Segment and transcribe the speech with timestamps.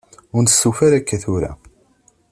[0.35, 1.51] Ur nestufa ara akka tura.